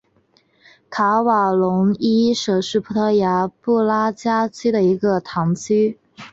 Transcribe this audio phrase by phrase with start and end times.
[0.89, 5.99] 卡瓦隆伊什是葡萄牙布拉加区的一个堂区。